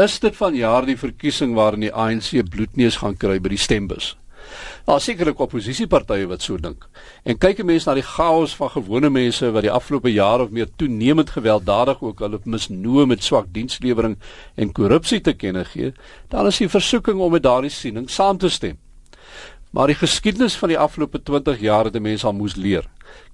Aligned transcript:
Is 0.00 0.14
dit 0.22 0.32
vanjaar 0.32 0.86
die 0.88 0.96
verkiesing 0.96 1.50
waarin 1.58 1.82
die 1.84 1.92
ANC 1.92 2.30
bloedneus 2.48 2.96
gaan 3.02 3.18
kry 3.20 3.34
by 3.42 3.50
die 3.52 3.60
stembus? 3.60 4.14
Daar 4.86 5.00
sekerlik 5.04 5.40
oppositiepartye 5.44 6.28
wat 6.30 6.46
so 6.46 6.56
dink. 6.56 6.86
En 7.28 7.36
kyk 7.36 7.60
'n 7.60 7.66
mens 7.66 7.84
na 7.84 7.94
die 7.94 8.06
chaos 8.06 8.54
van 8.56 8.70
gewone 8.70 9.10
mense 9.10 9.50
wat 9.52 9.62
die 9.62 9.70
afgelope 9.70 10.08
jaar 10.12 10.40
of 10.40 10.50
meer 10.50 10.68
toenemend 10.76 11.30
gewelddadig 11.30 12.00
ook 12.00 12.18
hulle 12.18 12.40
misnoë 12.44 13.06
met 13.06 13.22
swak 13.22 13.52
dienslewering 13.52 14.16
en 14.56 14.72
korrupsie 14.72 15.20
te 15.20 15.34
kenne 15.34 15.64
gee, 15.64 15.92
dan 16.28 16.46
is 16.46 16.58
die 16.58 16.68
versoeking 16.68 17.20
om 17.20 17.32
met 17.32 17.42
daardie 17.42 17.70
siening 17.70 18.08
saam 18.10 18.38
te 18.38 18.48
stem. 18.48 18.78
Maar 19.70 19.86
die 19.86 20.00
geskiedenis 20.00 20.56
van 20.56 20.68
die 20.68 20.78
afgelope 20.78 21.22
20 21.22 21.60
jaar 21.60 21.84
het 21.84 22.00
mense 22.00 22.26
al 22.26 22.32
moes 22.32 22.56
leer. 22.56 22.88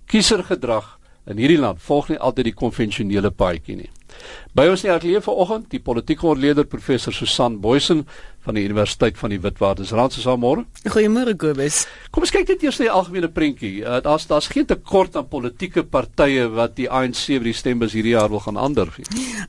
Kiesergedrag 0.07 0.99
in 1.27 1.37
hierdie 1.37 1.61
land 1.61 1.83
volg 1.83 2.09
nie 2.09 2.19
altyd 2.19 2.45
die 2.45 2.55
konvensionele 2.55 3.31
paadjie 3.31 3.77
nie. 3.77 3.91
By 4.57 4.69
ons 4.73 4.83
in 4.85 4.91
die 4.91 4.97
ateljee 4.97 5.21
vanoggend, 5.25 5.71
die 5.71 5.83
politieke 5.85 6.27
ontleder 6.27 6.65
professor 6.65 7.13
Susan 7.13 7.61
Boysen 7.61 8.07
van 8.47 8.55
die 8.55 8.65
Universiteit 8.65 9.19
van 9.19 9.33
die 9.35 9.41
Witwatersrand 9.43 10.15
se 10.15 10.35
môre. 10.39 10.63
Goeiemôre 10.87 11.35
Kobus. 11.39 11.83
Kom 12.15 12.23
ons 12.23 12.33
kyk 12.35 12.47
net 12.53 12.63
eers 12.63 12.79
na 12.79 12.87
die 12.87 12.95
algemene 12.95 13.31
prentjie. 13.33 13.73
Uh, 13.83 13.99
daar's 14.05 14.29
daar's 14.31 14.47
geen 14.53 14.69
tekort 14.71 15.17
aan 15.19 15.27
politieke 15.29 15.83
partye 15.83 16.47
wat 16.55 16.77
die 16.79 16.87
ANC 16.87 17.25
vir 17.27 17.49
die 17.49 17.57
stembus 17.57 17.97
hierdie 17.97 18.15
jaar 18.15 18.31
wil 18.31 18.45
gaan 18.45 18.61
ander. 18.61 18.93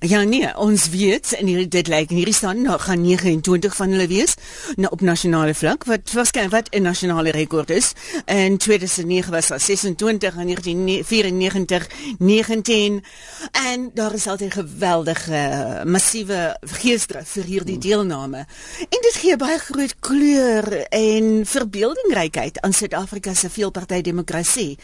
Ja 0.02 0.24
nee, 0.26 0.50
ons 0.58 0.88
weet 0.94 1.36
en 1.38 1.50
hierdie 1.50 1.70
dit 1.78 1.92
lyk 1.94 2.10
en 2.10 2.22
hierdie 2.22 2.36
staan 2.36 2.64
nou 2.66 2.78
gaan 2.82 3.04
29 3.06 3.76
van 3.78 3.94
hulle 3.94 4.08
wees 4.10 4.34
nou 4.82 4.90
op 4.96 5.06
nasionale 5.06 5.54
vlak 5.58 5.86
wat 5.90 6.14
waarskynlik 6.18 6.56
wat 6.56 6.74
'n 6.74 6.82
nasionale 6.82 7.32
rekord 7.32 7.70
is. 7.70 7.94
En 8.26 8.58
2009 8.58 9.32
was 9.32 9.48
daar 9.48 9.60
26 9.60 10.36
en 10.36 10.48
1994 10.48 11.88
19 12.20 13.04
en 13.52 13.92
daar 13.94 14.14
is 14.14 14.28
altyd 14.28 14.54
geweldige 14.54 15.84
massiewe 15.86 16.58
geesdrif 16.62 17.30
vir 17.30 17.44
hierdie 17.44 17.78
deelname. 17.78 18.46
En 18.88 19.02
dit 19.04 19.16
gee 19.20 19.36
baie 19.36 19.58
groot 19.60 19.94
kleur 20.00 20.66
en 20.96 21.26
verbeeldingrykheid 21.46 22.62
aan 22.64 22.72
Suid-Afrika 22.74 23.34
se 23.36 23.50
veelpartytjie 23.52 24.06
demokrasie. 24.14 24.78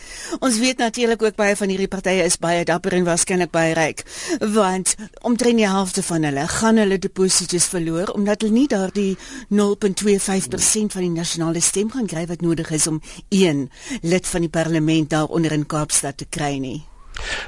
Ons 0.43 0.57
weet 0.59 0.81
natuurlik 0.83 1.23
ook 1.23 1.37
baie 1.39 1.55
van 1.55 1.71
hierdie 1.71 1.87
partye 1.87 2.25
is 2.27 2.35
baie 2.41 2.65
dapper 2.67 2.97
en 2.97 3.07
waarskynlik 3.07 3.53
baie 3.55 3.71
ryk, 3.77 4.03
want 4.51 4.95
omtrent 5.23 5.61
die 5.61 5.69
helfte 5.69 6.03
van 6.03 6.27
hulle 6.27 6.43
gaan 6.51 6.83
hulle 6.83 6.99
deposito's 6.99 7.69
verloor 7.71 8.11
omdat 8.17 8.43
hulle 8.43 8.57
nie 8.57 8.67
daardie 8.67 9.15
0.25% 9.55 10.97
van 10.97 11.07
die 11.07 11.15
nasionale 11.15 11.63
stem 11.63 11.95
gaan 11.95 12.09
kry 12.11 12.27
wat 12.27 12.43
nodig 12.43 12.75
is 12.75 12.87
om 12.91 12.99
een 13.31 13.69
lid 14.03 14.27
van 14.27 14.43
die 14.43 14.51
parlement 14.51 15.15
daar 15.15 15.31
onder 15.31 15.55
in 15.55 15.63
Kaapstad 15.65 16.19
te 16.19 16.27
kry 16.27 16.57
nie. 16.59 16.81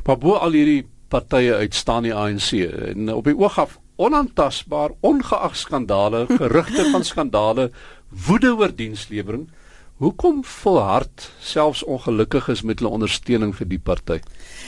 Maar 0.08 0.18
bo 0.24 0.40
al 0.40 0.56
hierdie 0.56 0.86
partye 1.12 1.60
uitstaan 1.68 2.08
die 2.08 2.16
ANC 2.16 2.54
en 2.96 3.12
op 3.12 3.28
die 3.28 3.36
oog 3.36 3.60
af 3.60 3.82
onaantastbaar 3.96 4.96
ongeag 5.00 5.56
skandale, 5.56 6.26
gerugte 6.40 6.90
van 6.92 7.04
skandale, 7.04 7.70
woede 8.28 8.56
oor 8.56 8.76
dienslewering. 8.76 9.50
Hoekom 9.96 10.42
volhard 10.44 11.32
selfs 11.40 11.84
ongelukkiges 11.84 12.66
met 12.68 12.82
hulle 12.82 12.92
ondersteuning 12.92 13.54
vir 13.56 13.68
die 13.72 13.78
party? 13.80 14.18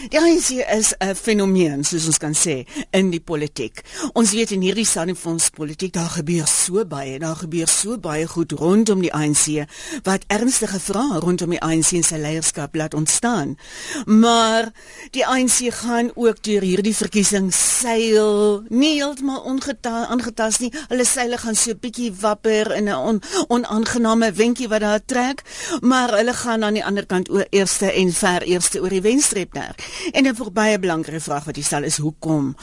Die 0.08 0.20
ANC 0.22 0.61
is 0.72 0.94
'n 1.03 1.16
fenomeen, 1.16 1.83
soos 1.83 2.06
ons 2.06 2.17
kan 2.17 2.31
sê, 2.31 2.64
in 2.92 3.09
die 3.11 3.20
politiek. 3.20 3.81
Ons 4.14 4.31
weet 4.31 4.52
in 4.52 4.61
hierdie 4.61 4.86
sanfonds 4.86 5.50
politiek 5.50 5.94
daar 5.94 6.09
gebeur 6.09 6.48
so 6.48 6.86
baie, 6.86 7.20
daar 7.20 7.36
gebeur 7.36 7.67
so 7.67 7.98
baie 7.98 8.28
goed 8.28 8.52
rondom 8.52 9.02
die 9.02 9.14
ANC 9.14 9.67
wat 10.03 10.23
ernstige 10.28 10.80
vrae 10.80 11.20
rondom 11.20 11.50
die 11.50 11.61
ANC 11.61 12.03
se 12.03 12.17
leierskap 12.17 12.75
laat 12.75 12.94
ontstaan. 12.94 13.58
Maar 14.05 14.72
die 15.11 15.25
ANC 15.25 15.73
gaan 15.73 16.11
ook 16.16 16.44
deur 16.44 16.61
hierdie 16.61 16.95
verkiesing 16.95 17.53
seil, 17.53 18.64
nie 18.70 18.95
heeltemal 18.95 19.42
ongetas 19.42 20.59
nie. 20.59 20.72
Hulle 20.88 21.05
seile 21.05 21.38
gaan 21.38 21.55
so 21.55 21.73
bietjie 21.75 22.14
wapper 22.22 22.72
in 22.72 22.88
'n 22.88 22.95
on, 22.95 23.22
onaangename 23.48 24.31
windjie 24.31 24.67
wat 24.67 24.81
daar 24.81 25.05
trek, 25.18 25.42
maar 25.82 26.14
hulle 26.18 26.34
gaan 26.34 26.64
aan 26.64 26.78
die 26.78 26.86
ander 26.86 27.06
kant 27.06 27.30
oor 27.30 27.46
eerste 27.50 27.92
en 27.92 28.11
ver 28.14 28.45
eerste 28.45 28.82
oor 28.82 28.94
die 28.94 29.02
wenstreep 29.02 29.54
daar. 29.54 29.76
En 30.11 30.28
'n 30.28 30.54
baie 30.54 30.80
belangrike 30.80 31.20
vraag 31.20 31.45
wat 31.45 31.55
jy 31.55 31.64
stel 31.64 31.83
is 31.83 31.98
hoekom? 31.98 32.55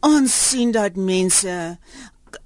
Ons 0.00 0.48
sien 0.48 0.70
dat 0.70 0.96
mense 0.96 1.78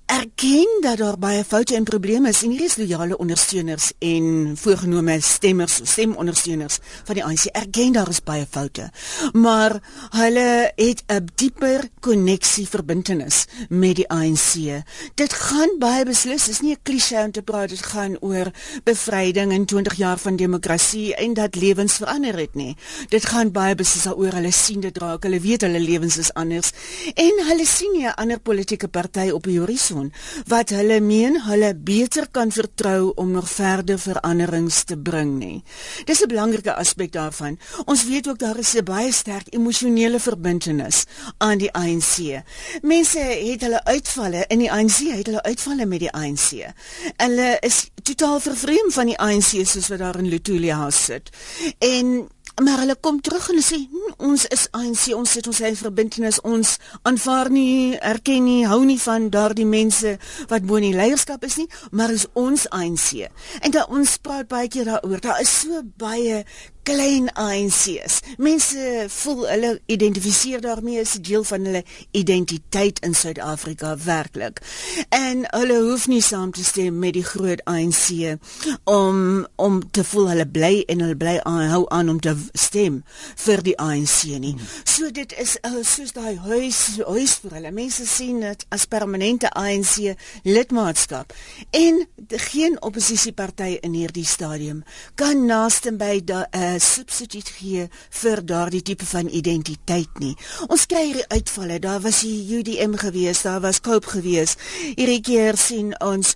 erken 0.07 0.81
dat 0.81 0.99
daar 0.99 1.19
baie 1.19 1.45
foute 1.45 1.75
en 1.75 1.85
probleme 1.85 2.29
is 2.29 2.43
en 2.43 2.51
hier 2.51 2.65
is 2.65 2.77
loyale 2.77 3.17
ondersteuners 3.17 3.93
en 3.99 4.53
voorgenome 4.57 5.17
stemmers, 5.21 5.81
stemondersteuners 5.83 6.79
van 7.05 7.15
die 7.15 7.25
ANC 7.25 7.45
erken 7.57 7.93
daar 7.93 8.09
is 8.09 8.21
baie 8.23 8.47
foute. 8.51 8.91
Maar 9.33 9.79
hulle 10.11 10.73
het 10.77 11.03
'n 11.07 11.29
dieper 11.35 11.89
koneksie 12.01 12.69
verbintenis 12.69 13.45
met 13.69 13.97
die 13.97 14.09
ANC. 14.09 14.83
Dit 15.15 15.33
gaan 15.33 15.79
baie 15.79 16.05
beslis, 16.05 16.49
is 16.49 16.61
nie 16.61 16.75
'n 16.75 16.83
klise 16.83 17.23
om 17.25 17.31
te 17.31 17.43
praat 17.43 17.69
dit 17.69 17.83
gaan 17.83 18.17
oor 18.21 18.51
bevryding 18.85 19.53
en 19.53 19.65
20 19.65 19.95
jaar 19.95 20.19
van 20.19 20.37
demokrasie 20.37 21.15
en 21.15 21.35
dat 21.35 21.55
lewens 21.55 21.93
verander 21.93 22.39
het 22.39 22.55
nie. 22.55 22.77
Dit 23.09 23.27
gaan 23.27 23.53
baie 23.53 23.75
beslis 23.75 24.07
oor 24.07 24.33
hulle 24.33 24.53
sien 24.53 24.81
dit 24.81 24.99
raak, 24.99 25.23
hulle 25.23 25.41
weet 25.41 25.61
hulle 25.61 25.81
lewens 25.81 26.17
is 26.17 26.33
anders 26.33 26.71
en 27.15 27.33
hulle 27.49 27.67
sien 27.67 27.93
nie 27.93 28.07
'n 28.07 28.15
ander 28.15 28.41
politieke 28.41 28.89
party 28.89 29.31
op 29.31 29.43
die 29.43 29.59
horison 29.59 29.94
persoon 29.95 30.13
wat 30.51 30.71
hulle 30.75 31.01
meen 31.01 31.39
hulle 31.47 31.75
beter 31.75 32.27
kan 32.31 32.51
vertrou 32.53 33.13
om 33.15 33.31
nog 33.31 33.49
verder 33.49 33.99
veranderings 33.99 34.85
te 34.85 34.97
bring 34.97 35.39
nie. 35.39 35.63
Dis 36.05 36.23
'n 36.23 36.29
belangrike 36.29 36.75
aspek 36.75 37.13
daarvan. 37.13 37.59
Ons 37.85 38.05
weet 38.05 38.29
ook 38.29 38.39
daar 38.39 38.59
is 38.59 38.75
'n 38.75 38.85
baie 38.85 39.13
sterk 39.13 39.47
emosionele 39.55 40.21
verbintenis 40.21 41.05
aan 41.39 41.59
die 41.59 41.73
ANC. 41.73 42.43
Mense 42.83 43.19
het 43.19 43.61
hulle 43.61 43.85
uitvalle 43.85 44.45
in 44.49 44.59
die 44.59 44.73
ANC, 44.73 44.99
het 45.17 45.27
hulle 45.27 45.43
uitvalle 45.43 45.87
met 45.87 45.99
die 45.99 46.13
ANC. 46.13 46.73
Hulle 47.17 47.57
is 47.61 47.91
totaal 48.03 48.41
vervreem 48.41 48.91
van 48.91 49.07
die 49.07 49.19
ANC 49.19 49.67
soos 49.67 49.89
wat 49.89 49.99
daar 49.99 50.19
in 50.19 50.29
Lutulia 50.29 50.77
House 50.77 51.03
sit. 51.03 51.31
En 51.79 52.29
maar 52.63 52.79
hulle 52.79 52.97
kom 53.01 53.21
terug 53.21 53.49
en 53.51 53.63
sê 53.63 53.81
hm, 53.91 54.15
ons 54.31 54.47
is 54.47 54.69
ANC 54.71 55.09
ons 55.17 55.35
het 55.35 55.47
ons 55.51 55.61
eie 55.61 55.77
verbintenis 55.77 56.41
ons 56.47 56.77
aanvaar 57.03 57.51
nie 57.51 57.97
erken 57.99 58.45
nie 58.45 58.67
hou 58.67 58.83
nie 58.85 59.01
van 59.01 59.31
daardie 59.31 59.67
mense 59.67 60.17
wat 60.49 60.67
bo 60.67 60.79
in 60.79 60.91
die 60.91 60.99
leierskap 60.99 61.43
is 61.45 61.59
nie 61.59 61.69
maar 61.91 62.13
is 62.15 62.27
ons 62.33 62.69
ANC. 62.71 63.29
En 63.61 63.71
dat 63.71 63.89
ons 63.89 64.17
praat 64.19 64.49
baie 64.49 64.69
keer 64.69 64.89
daaroor. 64.89 65.21
Daar 65.21 65.41
is 65.41 65.53
so 65.61 65.83
baie 65.99 66.45
klein 66.85 67.31
ANC's. 67.33 68.21
Mense 68.37 69.07
voel 69.09 69.47
hulle 69.49 69.71
identifiseer 69.87 70.61
daarmee 70.61 71.01
as 71.01 71.17
deel 71.25 71.45
van 71.49 71.65
hulle 71.65 71.83
identiteit 72.13 73.01
in 73.07 73.15
Suid-Afrika 73.15 73.95
werklik. 74.05 74.61
En 75.09 75.47
hulle 75.49 75.79
hoef 75.87 76.07
nie 76.13 76.21
saam 76.23 76.53
te 76.53 76.65
stem 76.65 76.99
met 77.01 77.17
die 77.17 77.25
groot 77.25 77.63
ANC 77.65 78.37
om 78.85 79.47
om 79.57 79.81
te 79.91 80.05
voel 80.05 80.29
hulle 80.35 80.47
bly 80.49 80.83
en 80.93 81.01
hulle 81.01 81.17
bly 81.17 81.39
aan 81.49 81.71
hou 81.73 81.85
aan 81.89 82.13
om 82.13 82.21
te 82.21 82.35
stem 82.53 83.01
vir 83.47 83.65
die 83.65 83.77
ANC 83.81 84.37
nie. 84.45 84.55
So 84.85 85.09
dit 85.11 85.33
is 85.41 85.57
uh, 85.65 85.81
soos 85.81 86.13
daai 86.13 86.37
huis 86.45 86.83
huis 87.01 87.39
vir 87.43 87.57
hulle. 87.59 87.73
Mense 87.73 88.07
sien 88.09 88.45
dit 88.45 88.67
as 88.75 88.85
permanente 88.91 89.49
ANC 89.51 90.13
lidmaatskap. 90.45 91.33
En 91.73 92.05
geen 92.29 92.77
oppositieparty 92.83 93.79
in 93.81 93.97
hierdie 93.97 94.29
stadium 94.29 94.85
kan 95.17 95.47
naaste 95.49 95.95
by 95.97 96.21
daai 96.21 96.45
uh, 96.53 96.74
substituut 96.81 97.49
gee 97.59 97.89
vir 98.21 98.43
daardie 98.45 98.83
tipe 98.83 99.07
van 99.07 99.29
identiteit 99.29 100.19
nie. 100.23 100.35
Ons 100.69 100.87
kry 100.91 101.05
hierdie 101.07 101.29
uitvalle. 101.29 101.79
Daar 101.79 102.01
was 102.05 102.21
die 102.27 102.59
UDM 102.59 102.97
gewees, 103.01 103.43
daar 103.43 103.61
was 103.61 103.81
Cope 103.81 104.09
gewees. 104.17 104.57
Hierdie 104.95 105.21
keer 105.21 105.57
sien 105.57 105.95
ons 106.01 106.35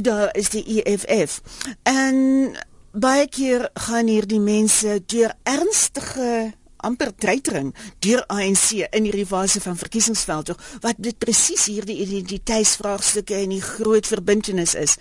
daar 0.00 0.30
is 0.36 0.50
die 0.54 0.64
EFF. 0.78 1.40
En 1.82 2.56
baie 2.92 3.28
keer 3.28 3.68
gaan 3.88 4.08
hierdie 4.08 4.40
mense 4.40 5.00
deur 5.06 5.34
ernstige 5.42 6.52
amper 6.86 7.10
treitering 7.14 7.72
deur 8.04 8.22
ANC 8.30 8.84
in 8.94 9.08
hierdie 9.08 9.26
fase 9.26 9.60
van 9.64 9.78
verkiesingsveld 9.78 10.50
tog 10.52 10.62
wat 10.84 10.98
dit 11.02 11.18
presies 11.18 11.66
hierdie 11.70 11.98
identiteitsvraagstukke 12.04 13.34
en 13.42 13.54
die 13.56 13.62
groot 13.64 14.06
verbintenis 14.06 14.74
is 14.78 14.96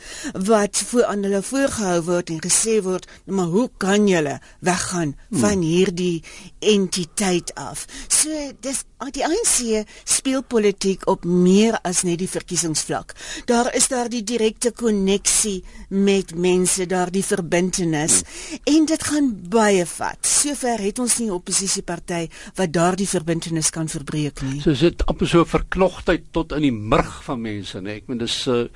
wat 0.50 0.82
voor 0.90 1.06
aan 1.12 1.26
hulle 1.28 1.44
voorgehou 1.46 2.00
word 2.10 2.34
en 2.34 2.42
gesê 2.44 2.80
word 2.86 3.08
maar 3.26 3.52
hoe 3.54 3.68
kan 3.78 4.08
julle 4.10 4.40
weggaan 4.66 5.16
van 5.32 5.60
hmm. 5.60 5.68
hierdie 5.68 6.24
entiteit 6.60 7.54
af 7.56 7.86
so 8.08 8.34
dis 8.66 8.84
die 9.14 9.26
ANC 9.26 9.86
speel 10.10 10.42
politiek 10.42 11.06
op 11.08 11.26
meer 11.26 11.78
as 11.86 12.02
net 12.08 12.18
die 12.24 12.32
verkiesingsvlak 12.32 13.14
daar 13.50 13.70
is 13.78 13.90
daar 13.94 14.10
die 14.10 14.24
direkte 14.26 14.72
koneksie 14.74 15.62
met 15.94 16.34
mense 16.36 16.90
daar 16.90 17.14
die 17.14 17.26
verbintenis 17.26 18.22
hmm. 18.24 18.62
en 18.74 18.90
dit 18.90 19.08
gaan 19.12 19.32
baie 19.54 19.86
vat 19.86 20.26
sover 20.28 20.82
het 20.82 21.00
ons 21.00 21.20
nie 21.22 21.32
oppositie 21.34 21.67
oppositieparty 21.68 22.28
wat 22.58 22.74
daardie 22.74 23.08
verbintenis 23.08 23.72
kan 23.76 23.90
verbreek 23.92 24.42
nie. 24.46 24.62
So 24.64 24.76
sit 24.76 25.04
amper 25.08 25.28
so 25.28 25.46
verknogtheid 25.46 26.32
tot 26.36 26.56
in 26.56 26.68
die 26.68 26.74
murg 26.74 27.24
van 27.28 27.42
mense, 27.44 27.82
nee. 27.82 28.00
Ek 28.02 28.08
meen 28.08 28.22
dis 28.22 28.38
uh, 28.48 28.68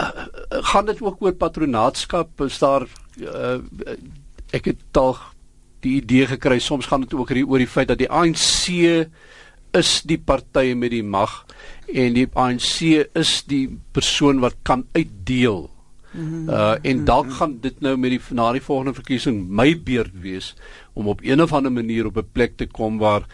uh, 0.00 0.26
gaan 0.70 0.86
dit 0.86 1.02
ook 1.02 1.20
oor 1.22 1.34
patronaatskap, 1.34 2.40
is 2.46 2.60
daar 2.62 2.86
uh, 2.86 3.58
ek 4.54 4.72
het 4.72 5.00
al 5.00 5.16
die 5.80 5.98
idee 6.00 6.26
gekry 6.28 6.58
soms 6.60 6.90
gaan 6.90 7.06
dit 7.06 7.14
ook 7.16 7.30
oor 7.32 7.58
die 7.58 7.70
feit 7.70 7.88
dat 7.88 8.00
die 8.00 8.10
ANC 8.10 8.68
is 9.72 9.90
die 10.04 10.18
party 10.18 10.74
met 10.76 10.92
die 10.92 11.04
mag 11.06 11.44
en 11.88 12.14
die 12.14 12.26
ANC 12.34 13.06
is 13.16 13.40
die 13.48 13.66
persoon 13.94 14.42
wat 14.42 14.58
kan 14.66 14.84
uitdeel. 14.92 15.70
Uh 16.12 16.74
en 16.82 17.04
dalk 17.04 17.32
gaan 17.32 17.60
dit 17.60 17.80
nou 17.80 17.96
met 17.96 18.10
die 18.10 18.20
na 18.34 18.52
die 18.52 18.62
volgende 18.62 18.94
verkiesing 18.94 19.48
my 19.48 19.82
beurt 19.82 20.20
wees 20.20 20.56
om 20.92 21.08
op 21.08 21.20
een 21.22 21.42
of 21.42 21.52
ander 21.52 21.72
manier 21.72 22.06
op 22.06 22.16
'n 22.16 22.32
plek 22.32 22.56
te 22.56 22.66
kom 22.66 22.98
waar 22.98 23.26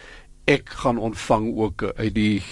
ek 0.45 0.69
gaan 0.69 0.97
ontvang 0.97 1.55
ook 1.57 1.83
uit 1.95 2.13
die 2.13 2.43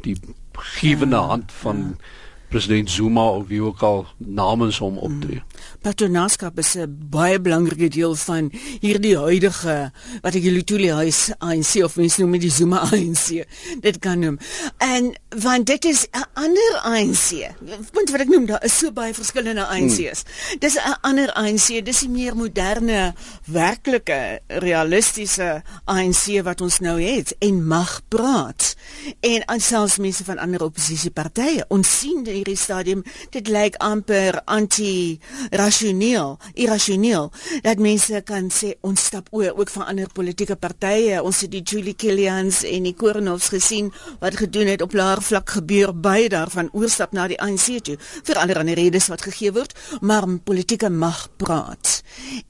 die 0.00 0.16
gewende 0.52 1.16
ja, 1.16 1.22
hand 1.22 1.52
van 1.52 1.76
ja 1.98 2.06
president 2.52 2.90
Zuma 2.90 3.24
of 3.38 3.46
wie 3.48 3.62
ook 3.62 3.80
al 3.80 4.04
namens 4.18 4.78
hom 4.78 4.98
optree. 5.00 5.40
Hmm. 5.40 5.80
Patronaskap 5.82 6.58
is 6.58 6.74
'n 6.76 7.08
baie 7.10 7.40
belangrike 7.40 7.88
deel 7.88 8.14
van 8.14 8.50
hierdie 8.80 9.16
huidige 9.16 9.92
wat 10.22 10.34
ek 10.34 10.42
julle 10.42 10.64
toelie 10.64 10.92
huis 10.92 11.30
ANC 11.38 11.82
of 11.84 11.96
mens 11.96 12.16
noem 12.16 12.38
die 12.38 12.50
Zuma 12.50 12.78
ANC. 12.92 13.46
Dit 13.80 13.98
kan 13.98 14.18
noem. 14.18 14.38
En 14.78 15.14
want 15.42 15.66
dit 15.66 15.84
is 15.84 16.06
'n 16.12 16.24
ander 16.34 16.72
ANC. 16.84 17.50
Want 17.92 18.10
wat 18.10 18.20
ek 18.20 18.28
noem 18.28 18.46
daar 18.46 18.64
is 18.64 18.78
so 18.78 18.92
baie 18.92 19.14
verskillende 19.14 19.66
ANC's. 19.66 20.22
Hmm. 20.22 20.58
Dis 20.58 20.76
'n 20.76 20.98
ander 21.00 21.32
ANC. 21.32 21.84
Dis 21.84 22.00
die 22.00 22.08
meer 22.08 22.36
moderne, 22.36 23.14
werklike, 23.44 24.40
realistiese 24.46 25.62
ANC 25.84 26.42
wat 26.42 26.60
ons 26.60 26.78
nou 26.78 27.00
het 27.00 27.34
en 27.38 27.66
mag 27.66 28.00
praat. 28.08 28.76
En 29.20 29.42
selfs 29.62 29.98
mense 29.98 30.24
van 30.24 30.38
ander 30.38 30.62
oppositiepartye. 30.62 31.64
Ons 31.68 31.98
sien 31.98 32.22
die 32.26 32.41
hierdie 32.42 32.58
stadium 32.58 33.04
dit 33.32 33.48
lyk 33.48 33.76
amper 33.82 34.40
anti-rasioneel, 34.50 36.36
irrasioneel 36.58 37.30
dat 37.62 37.82
mense 37.82 38.22
kan 38.26 38.50
sê 38.50 38.74
ons 38.82 38.98
stap 39.10 39.30
oor 39.30 39.54
ook 39.58 39.70
van 39.70 39.86
ander 39.92 40.10
politieke 40.12 40.56
partye. 40.58 41.20
Ons 41.22 41.44
het 41.44 41.52
die 41.52 41.62
Julie 41.62 41.94
Killians 41.94 42.62
en 42.66 42.88
die 42.88 42.94
Koornhoffs 42.98 43.52
gesien 43.52 43.92
wat 44.20 44.38
gedoen 44.40 44.72
het 44.72 44.82
op 44.82 44.94
laer 44.98 45.22
vlak 45.22 45.54
gebeur 45.58 45.94
baie 45.94 46.28
daarvan 46.32 46.70
oorstap 46.72 47.14
na 47.14 47.28
die 47.30 47.38
ANC 47.42 47.78
toe 47.86 47.96
vir 48.00 48.40
ander 48.40 48.62
redes 48.62 49.08
wat 49.10 49.22
gegee 49.22 49.52
word, 49.52 49.74
maar 50.00 50.26
politieke 50.44 50.90
mag 50.90 51.28
praat. 51.36 52.02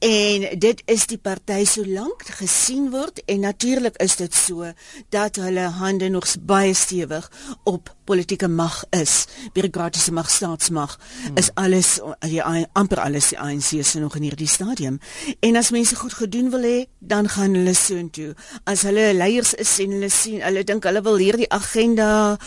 En 0.05 0.47
dit 0.61 0.83
is 0.87 1.07
die 1.11 1.19
party 1.19 1.65
so 1.69 1.85
lank 1.87 2.25
gesien 2.39 2.91
word 2.93 3.23
en 3.27 3.45
natuurlik 3.47 3.97
is 4.03 4.17
dit 4.17 4.35
so 4.35 4.73
dat 5.11 5.37
hulle 5.43 5.69
hande 5.79 6.09
nog 6.09 6.27
baie 6.47 6.75
stewig 6.75 7.29
op 7.65 7.93
politieke 8.05 8.49
mag 8.49 8.85
is. 8.91 9.27
Bureaukratiese 9.83 10.13
mag, 10.13 10.31
staatsmag 10.31 10.97
hmm. 11.27 11.37
is 11.37 11.51
alles 11.55 11.99
die 12.23 12.41
amper 12.79 13.01
alles 13.03 13.33
die 13.33 13.39
ANC 13.39 13.83
se 13.83 13.99
nog 13.99 14.15
in 14.17 14.23
hierdie 14.29 14.47
stadium. 14.47 15.01
En 15.41 15.57
as 15.57 15.71
mense 15.75 15.97
goed 15.97 16.15
gedoen 16.15 16.51
wil 16.51 16.63
hê, 16.63 16.77
dan 16.99 17.29
gaan 17.29 17.57
hulle 17.59 17.75
soontoe. 17.75 18.35
As 18.65 18.85
hulle 18.87 19.11
leiers 19.17 19.55
is 19.59 19.73
en 19.83 19.97
hulle 19.97 20.11
sien, 20.13 20.41
hulle 20.43 20.63
dink 20.65 20.87
hulle 20.87 21.03
wil 21.03 21.19
hierdie 21.19 21.49
agenda 21.51 22.39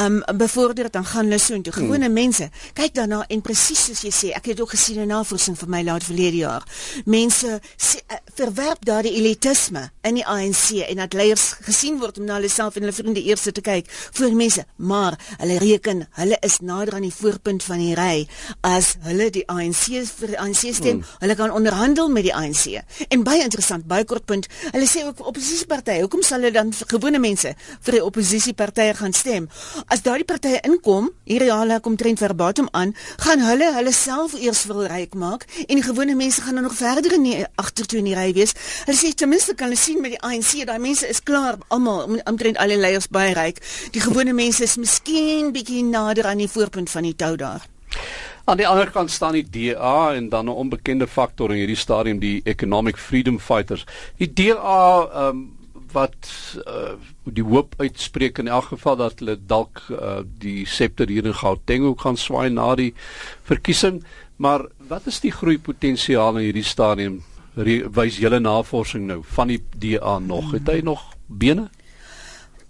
um 0.00 0.20
bevorder, 0.34 0.90
dan 0.90 1.06
gaan 1.06 1.30
hulle 1.30 1.38
soontoe. 1.38 1.72
Hmm. 1.72 1.86
Gewone 1.86 2.10
hmm. 2.10 2.18
mense, 2.18 2.50
kyk 2.74 2.96
daarna 2.98 3.22
en 3.28 3.44
presies 3.44 3.86
soos 3.86 4.02
jy 4.06 4.12
sê, 4.14 4.32
ek 4.34 4.50
het 4.52 4.64
ook 4.64 4.74
gesien 4.74 5.00
'n 5.00 5.08
navorsing 5.14 5.58
vir 5.58 5.68
my 5.68 5.82
laat 5.86 6.04
verlede 6.04 6.42
jaar. 6.42 6.66
Mense 7.04 7.60
sê, 7.76 8.02
uh, 8.10 8.18
verwerp 8.34 8.84
daardie 8.84 9.14
elitisme 9.14 9.90
in 10.02 10.18
die 10.18 10.26
ANC 10.26 10.82
en 10.88 10.96
dat 10.96 11.14
leiers 11.14 11.54
gesien 11.62 11.98
word 12.00 12.18
om 12.18 12.24
na 12.24 12.40
hulle 12.40 12.48
self 12.50 12.76
en 12.76 12.82
hulle 12.82 12.96
vriende 12.96 13.22
eers 13.22 13.46
te 13.46 13.60
kyk 13.60 13.86
voor 14.12 14.34
mense. 14.34 14.64
Maar 14.76 15.18
hulle 15.38 15.58
reken 15.58 16.06
hulle 16.18 16.36
is 16.40 16.58
nader 16.80 16.96
aan 16.96 17.04
die 17.04 17.14
voorpunt 17.14 17.62
van 17.62 17.80
die 17.80 17.94
ry 17.94 18.26
as 18.64 18.94
hulle 19.04 19.28
die 19.32 19.44
ANC 19.52 20.00
vir 20.20 20.36
ANC 20.40 20.62
stem, 20.76 21.00
hmm. 21.00 21.18
hulle 21.20 21.36
kan 21.36 21.52
onderhandel 21.52 22.08
met 22.12 22.24
die 22.24 22.34
ANC. 22.34 22.80
En 23.08 23.24
baie 23.26 23.42
interessant, 23.44 23.84
baie 23.88 24.04
kort 24.08 24.24
punt, 24.28 24.48
hulle 24.72 24.88
sê 24.88 25.04
ook 25.04 25.20
oppositiepartye, 25.28 26.00
hoekom 26.04 26.22
sal 26.24 26.40
hulle 26.40 26.54
dan 26.54 26.72
gewone 26.92 27.20
mense 27.20 27.52
vir 27.84 27.96
die 27.98 28.02
oppositiepartye 28.04 28.94
gaan 29.00 29.14
stem? 29.16 29.48
As 29.92 30.04
daardie 30.06 30.28
partye 30.28 30.62
inkom, 30.66 31.10
hier 31.28 31.44
reale 31.44 31.80
kom 31.84 31.98
trend 32.00 32.22
verbatim 32.22 32.70
aan, 32.76 32.94
gaan 33.24 33.44
hulle 33.44 33.70
hulle 33.76 33.92
self 33.96 34.36
eers 34.38 34.64
wil 34.70 34.86
ryk 34.90 35.16
maak 35.18 35.46
en 35.66 35.76
die 35.76 35.84
gewone 35.84 36.16
mense 36.16 36.44
gaan 36.44 36.60
dan 36.60 36.68
nog 36.68 36.76
verder 36.78 37.16
in 37.18 37.28
agtertoe 37.60 38.00
in 38.00 38.08
die 38.08 38.16
ry 38.16 38.30
wees. 38.36 38.56
Hulle 38.86 38.96
sê 38.96 39.12
ten 39.12 39.28
minste 39.32 39.54
kan 39.54 39.68
hulle 39.68 39.80
sien 39.80 40.00
met 40.00 40.16
die 40.16 40.22
ANC, 40.24 40.64
daai 40.68 40.80
mense 40.80 41.08
is 41.08 41.20
klaar 41.24 41.60
almal 41.68 42.20
omtrent 42.24 42.60
alle 42.62 42.78
leiers 42.80 43.10
baie 43.12 43.34
ryk. 43.36 43.60
Die 43.94 44.02
gewone 44.02 44.32
mense 44.36 44.64
is 44.64 44.78
miskien 44.80 45.52
bietjie 45.54 45.82
nader 45.86 46.30
aan 46.30 46.40
die 46.40 46.50
voorpunt 46.60 46.90
van 46.90 47.08
die 47.08 47.16
tou 47.16 47.36
daar. 47.36 47.64
Aan 48.44 48.58
die 48.58 48.68
ander 48.68 48.90
kant 48.90 49.10
staan 49.10 49.36
die 49.38 49.46
DA 49.46 50.14
en 50.14 50.28
dan 50.28 50.44
'n 50.46 50.58
onbekende 50.64 51.06
faktor 51.06 51.50
in 51.50 51.62
hierdie 51.62 51.76
stadium 51.76 52.18
die 52.18 52.40
Economic 52.44 52.96
Freedom 52.96 53.38
Fighters. 53.38 53.86
Die 54.16 54.32
DA 54.32 55.08
ehm 55.12 55.28
um, 55.28 55.58
wat 55.92 56.28
uh, 56.66 56.94
die 57.24 57.42
hoop 57.42 57.74
uitspreek 57.76 58.38
in 58.38 58.48
elk 58.48 58.64
geval 58.64 58.96
dat 58.96 59.18
hulle 59.18 59.36
dalk 59.46 59.82
uh, 59.90 60.20
die 60.38 60.66
septer 60.66 61.08
hier 61.08 61.26
in 61.26 61.34
Gauteng 61.34 61.84
ook 61.84 62.00
gaan 62.00 62.16
swaai 62.16 62.50
na 62.50 62.74
die 62.74 62.94
verkiesing, 63.42 64.04
maar 64.36 64.68
wat 64.88 65.06
is 65.06 65.20
die 65.20 65.32
groei 65.32 65.58
potensiaal 65.58 66.38
in 66.38 66.44
hierdie 66.44 66.64
stadium? 66.64 67.22
Wys 67.90 68.20
julle 68.22 68.38
navorsing 68.38 69.06
nou 69.06 69.22
van 69.34 69.48
die 69.48 69.62
DA 69.74 70.18
nog? 70.18 70.52
Het 70.52 70.68
hy 70.68 70.80
nog 70.80 71.02
bene? 71.26 71.70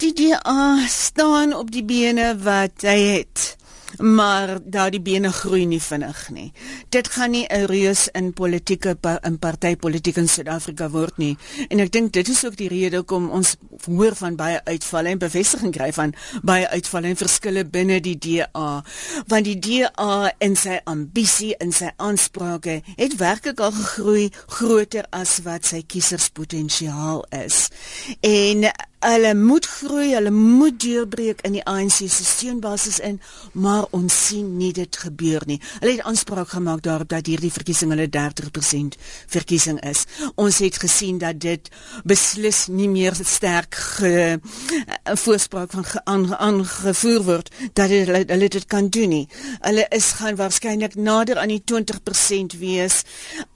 die 0.01 0.13
DA 0.17 0.87
staan 0.89 1.53
op 1.55 1.69
die 1.71 1.85
bene 1.85 2.33
wat 2.41 2.87
hy 2.89 2.99
het 3.21 3.57
maar 3.99 4.59
daardie 4.65 5.01
bene 5.01 5.33
groei 5.33 5.67
nie 5.67 5.83
vinnig 5.83 6.31
nie. 6.31 6.53
Dit 6.89 7.09
gaan 7.09 7.31
nie 7.31 7.47
'n 7.49 7.67
reus 7.67 8.09
in 8.13 8.33
politieke 8.33 8.97
in 9.23 9.39
partytetiek 9.39 10.17
in 10.17 10.29
Suid-Afrika 10.29 10.91
word 10.91 11.17
nie. 11.19 11.37
En 11.69 11.79
ek 11.81 11.93
dink 11.93 12.13
dit 12.13 12.29
is 12.29 12.45
ook 12.45 12.57
die 12.57 12.69
rede 12.69 12.97
hoekom 12.97 13.31
ons 13.31 13.57
hoor 13.85 14.15
van 14.15 14.37
baie 14.37 14.61
uitvalle 14.65 15.09
en 15.09 15.19
bevestiging 15.19 15.73
kry 15.73 15.93
van 15.93 16.15
baie 16.43 16.69
uitvalle 16.69 17.07
en 17.07 17.17
verskille 17.17 17.65
binne 17.65 18.01
die 18.01 18.19
DA. 18.19 18.85
Want 19.27 19.45
die 19.45 19.59
DA 19.59 20.33
en 20.39 20.57
sy 20.57 20.81
ambisie 20.85 21.57
en 21.57 21.73
sy 21.73 21.91
aansprake 21.97 22.83
het 22.97 23.17
werklik 23.17 23.61
al 23.61 23.73
gegroei 23.73 24.31
groter 24.47 25.07
as 25.11 25.39
wat 25.43 25.65
sy 25.65 25.83
kieserspotensiaal 25.87 27.25
is. 27.31 27.69
En 28.21 28.71
Hulle 29.01 29.35
moet 29.35 29.67
groei, 29.67 30.11
hulle 30.13 30.31
moet 30.31 30.81
deurbreek 30.81 31.41
in 31.49 31.55
die 31.57 31.63
ANC 31.65 32.03
se 32.05 32.25
steunbasis 32.25 32.99
in, 33.01 33.21
maar 33.53 33.87
ons 33.97 34.17
sien 34.27 34.57
nie 34.59 34.73
dit 34.77 34.97
gebeur 35.05 35.41
nie. 35.49 35.57
Hulle 35.79 35.95
het 35.95 36.05
aanspraak 36.05 36.53
gemaak 36.53 36.83
daarop 36.85 37.09
dat 37.09 37.31
hierdie 37.31 37.53
verkiesing 37.53 37.95
hulle 37.95 38.11
30% 38.13 38.99
verkiesing 39.33 39.81
is. 39.89 40.05
Ons 40.35 40.61
het 40.61 40.77
gesien 40.83 41.17
dat 41.23 41.41
dit 41.41 41.71
beslis 42.05 42.67
nie 42.69 42.91
meer 42.93 43.17
sterk 43.25 43.75
ge 43.75 44.13
eh, 44.37 45.17
voorspraak 45.17 45.73
van 45.73 46.37
aangevoer 46.37 47.25
word 47.25 47.51
dat 47.73 47.89
hulle 47.89 48.25
hulle 48.27 48.53
dit 48.53 48.69
kan 48.69 48.93
doen 48.93 49.09
nie. 49.17 49.27
Hulle 49.65 49.87
is 49.97 50.13
gaan 50.21 50.37
waarskynlik 50.37 50.95
nader 51.01 51.41
aan 51.41 51.57
die 51.57 51.63
20% 51.65 52.59
wees 52.61 53.03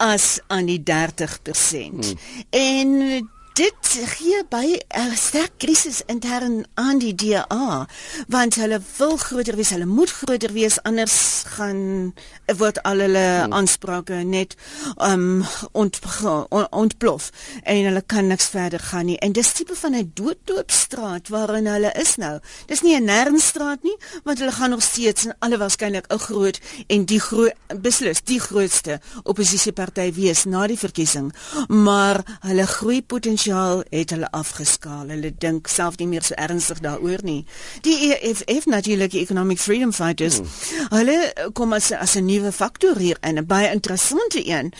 as 0.00 0.38
aan 0.48 0.72
die 0.72 0.80
30%. 0.80 2.00
Hmm. 2.00 2.18
En 2.50 3.32
dit 3.54 3.86
gee 4.10 4.42
by 4.50 4.80
'n 4.98 5.14
sterk 5.14 5.52
krisis 5.62 6.02
intern 6.06 6.64
aan 6.74 6.98
die 6.98 7.14
DA 7.14 7.86
want 8.28 8.54
hulle 8.54 8.80
wil 8.96 9.16
groter 9.16 9.56
wees, 9.56 9.70
hulle 9.70 9.86
moet 9.86 10.10
groter 10.10 10.52
wees 10.52 10.82
anders 10.82 11.42
gaan 11.46 12.14
word 12.58 12.82
al 12.82 12.98
hulle 12.98 13.26
hmm. 13.44 13.52
aansprake 13.52 14.14
net 14.14 14.56
um 14.96 15.44
ont, 15.72 16.00
ont, 16.50 16.66
ontplof 16.70 17.30
en 17.62 17.84
hulle 17.84 18.02
kan 18.06 18.26
niks 18.26 18.48
verder 18.50 18.80
gaan 18.80 19.06
nie 19.06 19.18
en 19.18 19.32
dis 19.32 19.52
tipe 19.52 19.74
van 19.74 19.94
'n 19.94 20.10
dooddoopstraat 20.14 21.28
waarin 21.28 21.66
hulle 21.66 21.92
is 21.92 22.16
nou. 22.16 22.40
Dis 22.66 22.82
nie 22.82 22.96
'n 22.98 23.04
nernstraat 23.04 23.82
nie 23.82 23.96
want 24.24 24.38
hulle 24.38 24.52
gaan 24.52 24.70
nog 24.70 24.82
steeds 24.82 25.24
en 25.24 25.36
alle 25.38 25.58
waarskynlik 25.58 26.06
'n 26.10 26.18
groot 26.18 26.60
en 26.86 27.04
die 27.04 27.20
groot 27.20 27.54
beslis 27.80 28.22
die 28.24 28.40
grootste 28.40 29.00
oppositieparty 29.22 30.12
wees 30.12 30.44
na 30.44 30.66
die 30.66 30.78
verkiesing 30.78 31.34
maar 31.68 32.38
hulle 32.40 32.66
groei 32.66 33.02
potensiaal 33.02 33.42
provinsiaal 33.44 33.82
het 33.90 34.10
hulle 34.10 34.30
afgeskaal. 34.30 35.08
Hulle 35.08 35.32
dink 35.38 35.68
self 35.68 35.98
nie 35.98 36.06
meer 36.08 36.22
so 36.24 36.34
ernstig 36.40 36.80
daaroor 36.80 37.20
nie. 37.22 37.44
Die 37.84 38.14
EFF 38.14 38.66
natuurlik 38.66 39.10
die 39.12 39.20
Economic 39.20 39.58
Freedom 39.58 39.92
Fighters. 39.92 40.38
Hmm. 40.38 40.48
Hulle 40.96 41.50
kom 41.52 41.72
as 41.72 41.92
as 41.92 42.16
'n 42.16 42.24
nuwe 42.24 42.52
faktor 42.52 42.96
hier 42.96 43.18
in 43.20 43.38
'n 43.38 43.46
baie 43.46 43.70
interessante 43.70 44.40
een. 44.46 44.72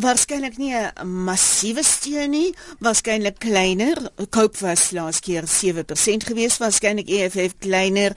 Waarskynlik 0.00 0.56
nie 0.56 0.74
'n 0.74 1.06
massiewe 1.24 1.82
steun 1.82 2.30
nie, 2.30 2.54
waarskynlik 2.80 3.38
kleiner. 3.38 4.10
Koop 4.30 4.56
was 4.58 4.90
laas 4.90 5.20
keer 5.20 5.46
7% 5.46 6.24
gewees, 6.24 6.58
waarskynlik 6.58 7.08
EFF 7.08 7.54
kleiner, 7.58 8.16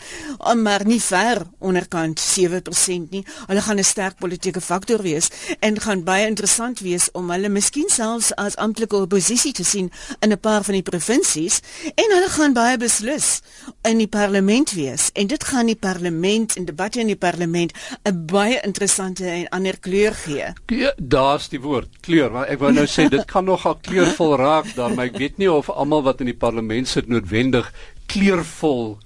maar 0.55 0.85
nie 0.85 1.01
ver 1.01 1.41
onderkant 1.59 2.19
7% 2.19 3.11
nie. 3.11 3.25
Hulle 3.47 3.61
gaan 3.61 3.77
'n 3.77 3.83
sterk 3.83 4.15
politieke 4.17 4.61
faktor 4.61 5.01
wees 5.01 5.27
en 5.59 5.79
gaan 5.79 6.03
baie 6.03 6.27
interessant 6.27 6.79
wees 6.79 7.11
om 7.11 7.29
hulle 7.29 7.49
miskien 7.49 7.89
selfs 7.89 8.35
as 8.35 8.55
amptelike 8.55 8.95
oppositie 8.95 9.53
te 9.53 9.63
sien 9.63 9.80
sien 9.81 9.91
in 10.19 10.31
'n 10.31 10.39
paar 10.39 10.63
van 10.63 10.73
die 10.73 10.83
provinsies 10.83 11.61
en 11.95 12.13
hulle 12.13 12.29
gaan 12.29 12.53
baie 12.53 12.77
beslis 12.77 13.41
in 13.83 13.97
die 13.97 14.07
parlement 14.07 14.71
wees 14.73 15.09
en 15.13 15.27
dit 15.27 15.43
gaan 15.43 15.65
die 15.65 15.75
parlement 15.75 16.55
en 16.57 16.65
debatte 16.65 16.99
in 16.99 17.07
die 17.07 17.15
parlement 17.15 17.73
'n 18.05 18.25
baie 18.25 18.59
interessante 18.63 19.25
en 19.25 19.49
ander 19.49 19.79
kleur 19.79 20.13
gee. 20.13 20.53
Ja, 20.67 20.93
daar's 20.97 21.49
die 21.49 21.61
woord, 21.61 21.89
kleur, 22.01 22.31
want 22.31 22.49
ek 22.49 22.59
wou 22.59 22.71
nou 22.71 22.85
sê 22.85 23.09
dit 23.09 23.25
kan 23.25 23.45
nogal 23.45 23.77
kleurvol 23.81 24.37
raak 24.37 24.75
daar, 24.75 24.93
maar 24.93 25.05
ek 25.05 25.17
weet 25.17 25.37
nie 25.37 25.51
of 25.51 25.69
almal 25.69 26.03
wat 26.03 26.19
in 26.19 26.25
die 26.25 26.37
parlement 26.37 26.87
sit 26.87 27.07
noodwendig 27.07 27.73
kleurvol 28.07 28.97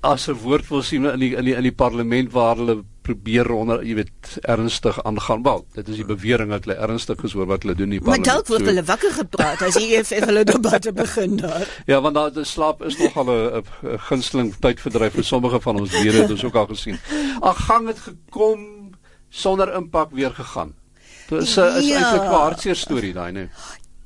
as 0.00 0.28
'n 0.28 0.32
woord 0.32 0.68
wil 0.68 0.82
sien 0.82 1.04
in 1.04 1.18
die 1.18 1.36
in 1.36 1.44
die 1.44 1.54
in 1.54 1.62
die 1.62 1.72
parlement 1.72 2.32
waar 2.32 2.56
hulle 2.56 2.84
probeer 3.08 3.50
onder 3.54 3.82
jy 3.86 3.96
weet 4.02 4.36
ernstig 4.54 4.98
aangaan. 5.08 5.42
Wel, 5.46 5.64
dit 5.76 5.88
is 5.92 6.00
die 6.00 6.06
bewering 6.08 6.52
dat 6.54 6.66
hulle 6.66 6.78
ernstig 6.86 7.22
is 7.26 7.34
oor 7.38 7.48
wat 7.50 7.64
hulle 7.64 7.76
doen 7.78 7.94
parlement. 7.96 8.26
Maar 8.26 8.34
dalk 8.34 8.50
word 8.52 8.64
so, 8.64 8.70
hulle 8.70 8.84
wakker 8.90 9.14
gepraat 9.16 9.64
as 9.68 9.78
jy 9.80 10.00
effe 10.00 10.20
hulle 10.24 10.44
debatte 10.48 10.92
begin 10.96 11.38
daar. 11.42 11.66
Ja, 11.90 12.00
want 12.04 12.18
daar 12.18 12.46
slaap 12.46 12.84
is 12.88 12.98
nog 13.00 13.16
al 13.16 13.32
'n 13.32 13.64
gunsteling 14.08 14.52
tydverdryf 14.60 15.16
vir 15.20 15.24
sommige 15.24 15.60
van 15.60 15.80
ons 15.80 15.92
lede, 15.92 16.26
dit 16.26 16.36
is 16.36 16.44
ook 16.44 16.54
al 16.54 16.66
gesien. 16.66 16.98
Ag 17.40 17.64
gang 17.66 17.86
het 17.86 17.98
gekom 17.98 18.60
sonder 19.28 19.74
impak 19.74 20.10
weer 20.10 20.30
gegaan. 20.30 20.74
Dit 21.28 21.42
is 21.42 21.56
'n 21.56 21.60
ja. 21.60 21.76
is 21.76 21.90
eintlik 21.90 22.22
'n 22.22 22.40
hartseer 22.44 22.76
storie 22.76 23.12
daai, 23.12 23.32
nee. 23.32 23.48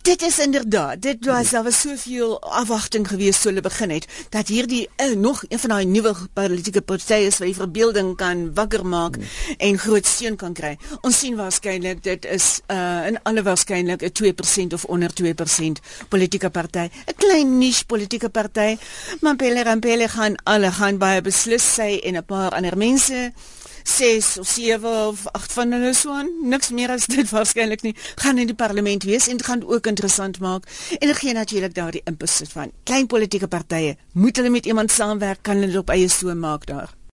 Dit 0.02 0.22
is 0.22 0.38
inderdaad, 0.38 1.02
dit 1.02 1.24
was 1.24 1.50
daar 1.50 1.62
was 1.62 1.80
soveel 1.80 2.40
afwagting 2.42 3.08
gewees 3.08 3.38
toe 3.40 3.50
hulle 3.52 3.62
begin 3.62 3.90
het 3.90 4.06
dat 4.34 4.48
hierdie 4.48 4.88
uh, 4.96 5.14
nog 5.14 5.44
een 5.48 5.58
van 5.58 5.70
daai 5.70 5.84
nuwe 5.86 6.14
politieke 6.34 6.82
partye 6.82 7.28
is 7.28 7.38
wat 7.38 7.46
die 7.46 7.54
verbeelding 7.54 8.16
kan 8.18 8.42
wakker 8.54 8.82
maak 8.86 9.16
mm. 9.16 9.22
en 9.58 9.78
groot 9.78 10.06
steun 10.06 10.36
kan 10.36 10.56
kry. 10.58 10.72
Ons 11.06 11.20
sien 11.22 11.38
waarskynlik 11.38 12.02
dit 12.02 12.26
is 12.26 12.48
uh, 12.66 13.06
in 13.06 13.20
alle 13.22 13.46
waarskynlik 13.46 14.02
'n 14.02 14.34
2% 14.72 14.74
of 14.74 14.84
onder 14.84 15.10
2% 15.22 15.78
politieke 16.08 16.50
party, 16.50 16.90
'n 17.06 17.16
klein 17.16 17.58
niche 17.58 17.86
politieke 17.86 18.28
party, 18.28 18.76
maar 19.20 19.36
Pelle 19.36 19.62
Rampelle 19.62 20.08
gaan 20.08 20.34
alle 20.42 20.72
gaan 20.72 20.98
baie 20.98 21.22
beslis 21.22 21.74
sy 21.74 22.00
en 22.02 22.16
'n 22.16 22.24
paar 22.24 22.50
ander 22.50 22.76
mense 22.76 23.32
6 23.82 24.38
of 24.38 24.48
7 24.48 25.08
of 25.08 25.26
8 25.32 25.52
van 25.52 25.72
hulle 25.72 25.94
so 25.94 26.12
aan. 26.12 26.30
Niks 26.42 26.70
meer 26.70 26.90
as 26.90 27.06
dit 27.06 27.30
waarskynlik 27.30 27.82
nie. 27.82 27.94
Gaan 28.14 28.38
in 28.38 28.46
die 28.46 28.56
parlement 28.56 29.02
wees 29.02 29.28
en 29.28 29.36
dit 29.36 29.46
gaan 29.46 29.66
ook 29.66 29.86
interessant 29.86 30.38
maak. 30.40 30.68
En 30.98 31.06
dit 31.06 31.16
gee 31.16 31.32
natuurlik 31.32 31.74
daardie 31.74 32.02
impuls 32.04 32.42
van 32.52 32.72
klein 32.84 33.06
politieke 33.06 33.48
partye. 33.48 33.96
Moet 34.12 34.36
hulle 34.36 34.50
met 34.50 34.66
iemand 34.66 34.90
saamwerk? 34.90 35.42
Kan 35.42 35.54
hulle 35.54 35.66
dit 35.66 35.80
op 35.82 35.90
eie 35.90 36.08
so 36.08 36.34
maak 36.34 36.66
daar? 36.66 37.01